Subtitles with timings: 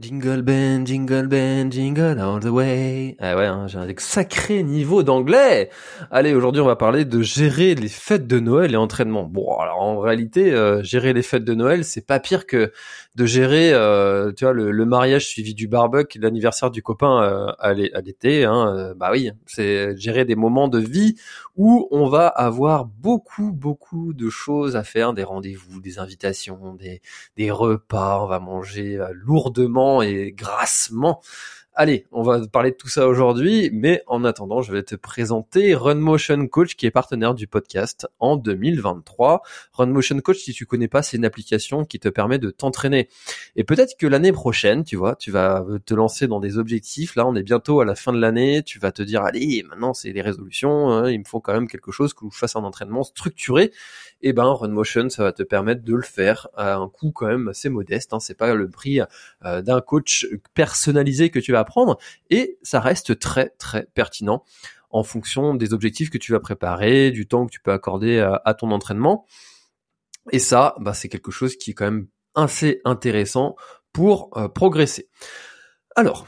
[0.00, 3.16] Jingle Ben, Jingle Ben, Jingle all the way.
[3.18, 5.70] Ah ouais, hein, j'ai un sacré niveau d'anglais.
[6.12, 9.24] Allez, aujourd'hui, on va parler de gérer les fêtes de Noël et entraînement.
[9.24, 12.70] Bon, alors en réalité, euh, gérer les fêtes de Noël, c'est pas pire que
[13.16, 17.74] de gérer, euh, tu vois, le, mariage suivi du barbecue, l'anniversaire du copain euh, à
[17.74, 18.44] l'été.
[18.44, 21.16] Hein, bah oui, c'est gérer des moments de vie
[21.58, 27.02] où on va avoir beaucoup, beaucoup de choses à faire, des rendez-vous, des invitations, des,
[27.36, 28.22] des repas.
[28.22, 31.20] On va manger lourdement et grassement.
[31.80, 35.76] Allez, on va parler de tout ça aujourd'hui, mais en attendant, je vais te présenter
[35.76, 39.42] Run Motion Coach qui est partenaire du podcast en 2023.
[39.74, 43.08] Run Motion Coach, si tu connais pas, c'est une application qui te permet de t'entraîner.
[43.54, 47.14] Et peut-être que l'année prochaine, tu vois, tu vas te lancer dans des objectifs.
[47.14, 48.64] Là, on est bientôt à la fin de l'année.
[48.64, 50.90] Tu vas te dire, allez, maintenant c'est les résolutions.
[50.90, 53.70] Hein, il me faut quand même quelque chose que je fasse un entraînement structuré
[54.20, 57.12] et eh ben Run Motion ça va te permettre de le faire à un coût
[57.12, 58.12] quand même assez modeste.
[58.12, 58.18] Hein.
[58.18, 59.00] C'est pas le prix
[59.44, 61.60] euh, d'un coach personnalisé que tu vas
[62.30, 64.44] et ça reste très très pertinent
[64.90, 68.54] en fonction des objectifs que tu vas préparer, du temps que tu peux accorder à,
[68.54, 69.26] ton entraînement.
[70.30, 73.56] Et ça, bah, c'est quelque chose qui est quand même assez intéressant
[73.92, 75.08] pour euh, progresser.
[75.96, 76.26] Alors,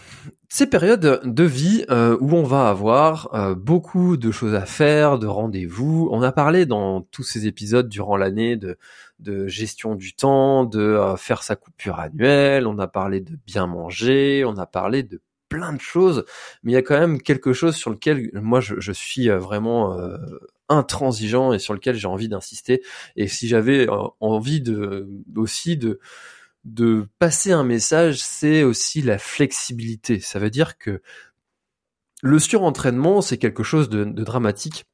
[0.48, 5.18] ces périodes de vie euh, où on va avoir euh, beaucoup de choses à faire,
[5.18, 6.08] de rendez-vous.
[6.10, 8.76] On a parlé dans tous ces épisodes durant l'année de,
[9.46, 14.56] gestion du temps, de faire sa coupure annuelle, on a parlé de bien manger, on
[14.56, 16.24] a parlé de plein de choses,
[16.62, 19.98] mais il y a quand même quelque chose sur lequel moi je, suis vraiment
[20.70, 22.82] intransigeant et sur lequel j'ai envie d'insister.
[23.16, 23.86] Et si j'avais
[24.20, 25.06] envie de
[25.36, 26.00] aussi de
[26.64, 30.20] de passer un message, c'est aussi la flexibilité.
[30.20, 31.02] Ça veut dire que
[32.22, 34.84] le surentraînement, c'est quelque chose de, dramatique.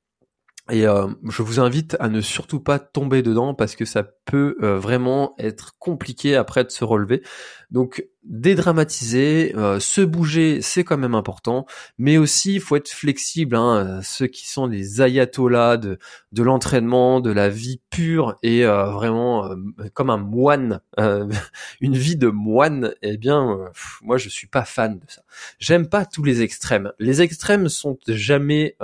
[0.71, 4.57] Et euh, je vous invite à ne surtout pas tomber dedans parce que ça peut
[4.63, 7.23] euh, vraiment être compliqué après de se relever.
[7.71, 11.65] Donc dédramatiser, euh, se bouger, c'est quand même important,
[11.97, 13.55] mais aussi il faut être flexible.
[13.55, 15.99] Hein, ceux qui sont les ayatollahs de,
[16.33, 19.57] de l'entraînement, de la vie pure et euh, vraiment euh,
[19.95, 20.81] comme un moine,
[21.81, 23.59] une vie de moine, eh bien,
[24.03, 25.23] moi je suis pas fan de ça.
[25.59, 26.93] J'aime pas tous les extrêmes.
[26.99, 28.77] Les extrêmes sont jamais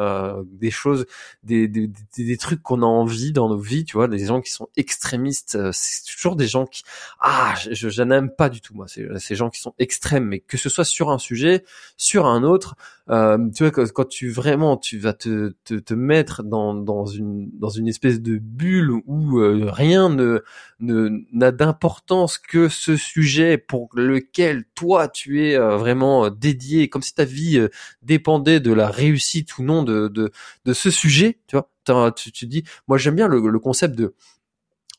[0.47, 1.07] des choses,
[1.43, 4.51] des, des, des trucs qu'on a envie dans nos vies, tu vois, des gens qui
[4.51, 6.83] sont extrémistes, c'est toujours des gens qui,
[7.21, 8.87] ah, je, je n'aime pas du tout moi.
[8.89, 11.65] C'est ces gens qui sont extrêmes, mais que ce soit sur un sujet,
[11.97, 12.77] sur un autre,
[13.11, 17.51] euh, tu vois, quand, tu vraiment tu vas te, te, te, mettre dans, dans une
[17.59, 20.43] dans une espèce de bulle où euh, rien ne
[20.81, 27.15] n'a d'importance que ce sujet pour lequel toi tu es euh, vraiment dédié, comme si
[27.15, 27.61] ta vie
[28.03, 30.31] dépendait de la réussite ou non de de,
[30.65, 31.69] de ce sujet, tu vois.
[32.15, 34.15] Tu, tu dis, moi j'aime bien le, le concept de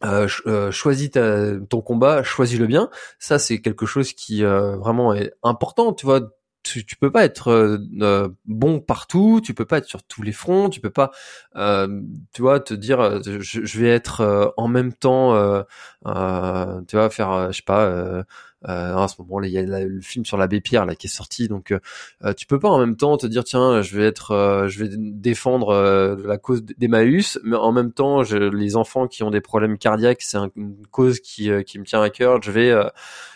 [0.04, 2.90] euh, euh, choisis ton combat, choisis-le bien.
[3.20, 5.94] Ça, c'est quelque chose qui euh, vraiment est important.
[5.94, 6.22] Tu vois,
[6.64, 10.32] tu, tu peux pas être euh, bon partout, tu peux pas être sur tous les
[10.32, 11.12] fronts, tu peux pas,
[12.34, 15.34] tu vois, te dire, je, je vais être en même temps,
[16.06, 18.24] tu vois, faire, je sais pas
[18.68, 21.08] euh, à ce moment là il y a le film sur l'abbé Pierre là qui
[21.08, 21.48] est sorti.
[21.48, 21.80] Donc euh,
[22.24, 24.84] euh, tu peux pas en même temps te dire tiens je vais être euh, je
[24.84, 25.74] vais défendre
[26.26, 30.22] la cause d'Emmaüs mais en même temps je, les enfants qui ont des problèmes cardiaques
[30.22, 32.42] c'est une cause qui qui me tient à cœur.
[32.42, 32.74] Je vais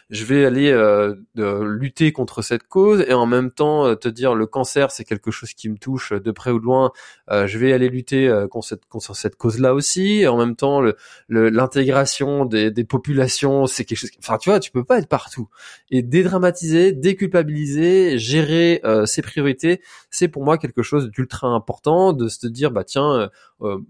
[0.10, 4.36] je vais aller euh, lutter contre cette cause et en même temps euh, te dire
[4.36, 6.92] le cancer c'est quelque chose qui me touche de près ou de loin,
[7.30, 10.22] euh, je vais aller lutter contre cette, contre cette cause-là aussi.
[10.22, 10.82] Et en même temps,
[11.30, 14.12] l'intégration le, des, des, populations, c'est quelque chose.
[14.20, 15.50] Enfin, tu vois, tu peux pas être partout.
[15.92, 22.48] Et dédramatiser, déculpabiliser, gérer ses priorités, c'est pour moi quelque chose d'ultra important de se
[22.48, 23.30] dire bah tiens,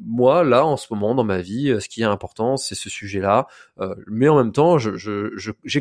[0.03, 3.47] moi là en ce moment dans ma vie, ce qui est important, c'est ce sujet-là.
[4.07, 5.79] mais en même temps, j'ai je, je,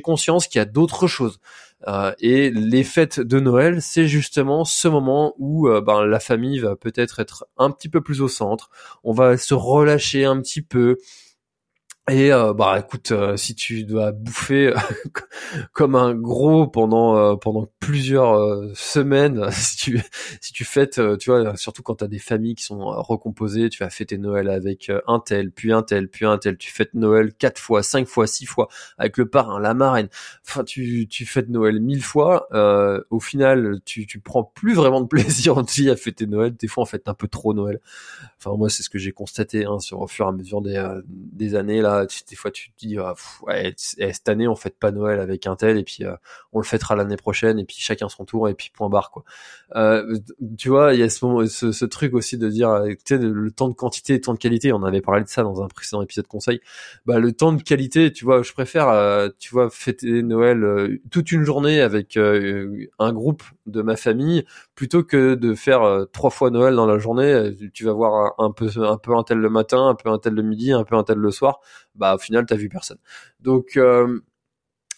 [0.48, 1.40] qu'il y a d'autres choses.
[1.88, 6.58] Euh, et les fêtes de Noël, c'est justement ce moment où euh, ben, la famille
[6.58, 8.70] va peut-être être un petit peu plus au centre.
[9.04, 10.98] On va se relâcher un petit peu.
[12.08, 14.72] Et euh, bah écoute, euh, si tu dois bouffer
[15.72, 20.00] comme un gros pendant euh, pendant plusieurs semaines, si tu
[20.40, 23.90] si tu fêtes, tu vois, surtout quand t'as des familles qui sont recomposées, tu vas
[23.90, 27.58] fêter Noël avec un tel, puis un tel, puis un tel, tu fêtes Noël quatre
[27.58, 28.68] fois, cinq fois, six fois
[28.98, 30.08] avec le parrain, la marraine.
[30.46, 32.46] Enfin, tu tu fêtes Noël mille fois.
[33.10, 36.54] au final, tu tu prends plus vraiment de plaisir aussi à fêter Noël.
[36.54, 37.80] Des fois, en fait, un peu trop Noël.
[38.38, 40.80] Enfin, moi, c'est ce que j'ai constaté hein, sur au fur et à mesure des
[41.08, 44.78] des années là des fois tu te dis ah, ouais, eh, cette année on fête
[44.78, 46.14] pas Noël avec un tel et puis euh,
[46.52, 49.24] on le fêtera l'année prochaine et puis chacun son tour et puis point barre quoi.
[49.74, 50.18] Euh,
[50.58, 53.18] tu vois, il y a ce, ce, ce, truc aussi de dire euh, tu sais
[53.18, 55.62] le temps de quantité et le temps de qualité, on avait parlé de ça dans
[55.62, 56.60] un précédent épisode conseil.
[57.06, 58.86] Bah le temps de qualité, tu vois, je préfère
[59.38, 64.44] tu vois fêter Noël toute une journée avec un groupe de ma famille
[64.74, 68.68] plutôt que de faire trois fois Noël dans la journée, tu vas voir un peu
[68.76, 71.04] un peu un tel le matin, un peu un tel le midi, un peu un
[71.04, 71.60] tel le soir
[71.96, 72.98] bah au final t'as vu personne.
[73.40, 74.20] Donc euh,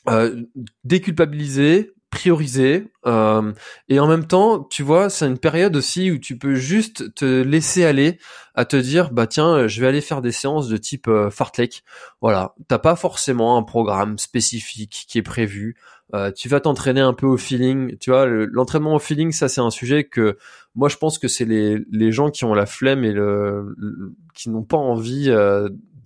[0.08, 0.42] euh,
[0.84, 3.52] déculpabiliser, prioriser euh,
[3.88, 7.42] et en même temps tu vois c'est une période aussi où tu peux juste te
[7.42, 8.18] laisser aller
[8.54, 11.82] à te dire bah tiens je vais aller faire des séances de type euh, fartlek
[12.22, 12.54] voilà.
[12.66, 15.76] T'as pas forcément un programme spécifique qui est prévu.
[16.14, 17.98] Euh, tu vas t'entraîner un peu au feeling.
[17.98, 20.38] Tu vois l'entraînement au feeling ça c'est un sujet que
[20.74, 23.76] moi je pense que c'est les, les gens qui ont la flemme et le,
[24.34, 25.30] qui n'ont pas envie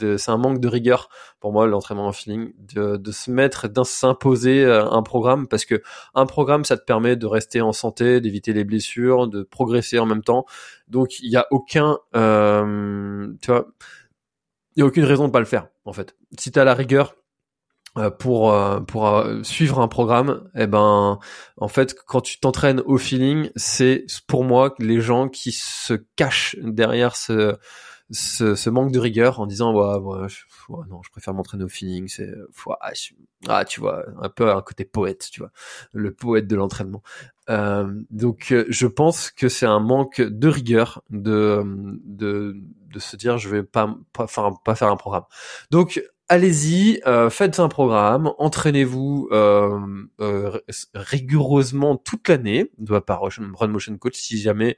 [0.03, 1.09] euh, c'est un manque de rigueur
[1.41, 5.65] pour moi l'entraînement en feeling de, de se mettre de s'imposer euh, un programme parce
[5.65, 5.83] que
[6.15, 10.07] un programme ça te permet de rester en santé d'éviter les blessures de progresser en
[10.07, 10.47] même temps.
[10.89, 13.67] Donc il y a aucun euh, tu vois
[14.77, 16.17] il y a aucune raison de pas le faire en fait.
[16.39, 17.15] Si tu as la rigueur
[17.99, 18.55] euh, pour
[18.87, 21.19] pour suivre un programme eh ben
[21.57, 26.57] en fait quand tu t'entraînes au feeling c'est pour moi les gens qui se cachent
[26.63, 27.59] derrière ce
[28.13, 32.09] ce, ce, manque de rigueur en disant ouais, ouais, non je préfère m'entraîner au feeling
[32.09, 32.33] c'est
[32.81, 32.93] ah,
[33.49, 35.51] ah, tu vois un peu un côté poète tu vois
[35.93, 37.03] le poète de l'entraînement.
[37.51, 41.63] Euh, donc euh, je pense que c'est un manque de rigueur de
[42.05, 42.55] de
[42.93, 45.25] de se dire je vais pas pas faire pas faire un programme.
[45.71, 49.79] Donc allez-y, euh, faites un programme, entraînez-vous euh,
[50.21, 50.59] euh,
[50.95, 52.71] rigoureusement toute l'année,
[53.07, 54.77] par Run Motion Coach, si jamais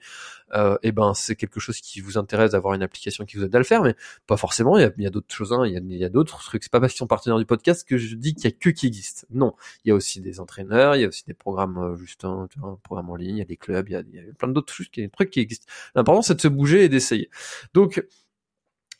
[0.53, 3.55] euh, eh ben c'est quelque chose qui vous intéresse d'avoir une application qui vous aide
[3.55, 3.95] à le faire, mais
[4.27, 4.79] pas forcément.
[4.79, 6.63] Il y a, d'autres choses, hein, il y a, d'autres trucs.
[6.63, 8.71] C'est pas parce qu'ils sont partenaires du podcast que je dis qu'il y a que
[8.71, 9.27] qui existe.
[9.31, 9.55] Non,
[9.85, 12.49] il y a aussi des entraîneurs, il y a aussi des programmes euh, juste un,
[12.63, 15.01] un programme en ligne, il y a des clubs, il y a, plein d'autres trucs,
[15.13, 15.67] trucs qui existent.
[15.95, 17.31] L'important c'est de se bouger et d'essayer.
[17.73, 18.05] Donc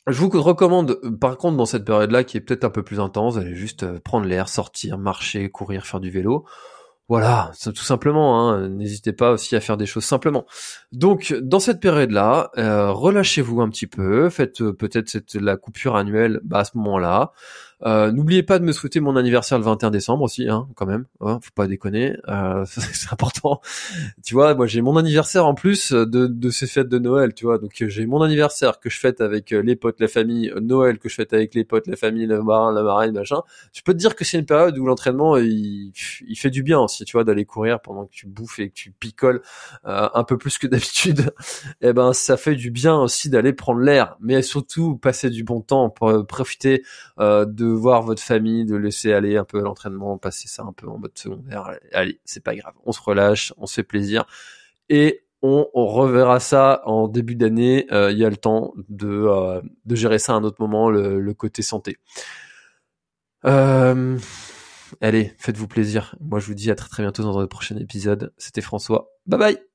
[0.07, 3.35] je vous recommande, par contre, dans cette période-là, qui est peut-être un peu plus intense,
[3.35, 6.45] d'aller juste euh, prendre l'air, sortir, marcher, courir, faire du vélo.
[7.07, 8.49] Voilà, tout simplement.
[8.49, 8.67] Hein.
[8.69, 10.45] N'hésitez pas aussi à faire des choses simplement.
[10.91, 14.29] Donc, dans cette période-là, euh, relâchez-vous un petit peu.
[14.29, 17.31] Faites euh, peut-être la coupure annuelle bah, à ce moment-là.
[17.83, 21.05] Euh, n'oubliez pas de me souhaiter mon anniversaire le 21 décembre aussi, hein, quand même.
[21.19, 23.61] faut pas déconner, euh, c'est important.
[24.23, 27.45] Tu vois, moi j'ai mon anniversaire en plus de, de ces fêtes de Noël, tu
[27.45, 27.57] vois.
[27.57, 31.09] Donc j'ai mon anniversaire que je fête avec euh, les potes, la famille, Noël que
[31.09, 33.41] je fête avec les potes, la famille, le marin, la marraine, machin.
[33.73, 35.91] Je peux te dire que c'est une période où l'entraînement il,
[36.27, 38.73] il, fait du bien aussi, tu vois, d'aller courir pendant que tu bouffes et que
[38.73, 39.41] tu picoles
[39.83, 41.33] un peu plus que d'habitude.
[41.81, 45.43] Et eh ben ça fait du bien aussi d'aller prendre l'air, mais surtout passer du
[45.43, 46.83] bon temps pour profiter
[47.19, 50.73] de de voir votre famille, de laisser aller un peu à l'entraînement, passer ça un
[50.73, 51.77] peu en mode secondaire.
[51.93, 54.25] Allez, c'est pas grave, on se relâche, on se fait plaisir
[54.89, 57.85] et on, reverra ça en début d'année.
[57.91, 60.89] Euh, il y a le temps de, euh, de gérer ça à un autre moment,
[60.89, 61.97] le, côté santé.
[63.45, 64.17] Euh,
[65.01, 66.15] allez, faites-vous plaisir.
[66.19, 68.33] Moi, je vous dis à très très bientôt dans un prochain épisode.
[68.37, 69.11] C'était François.
[69.27, 69.74] Bye bye